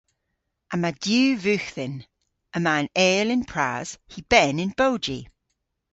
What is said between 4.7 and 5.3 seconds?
bowji.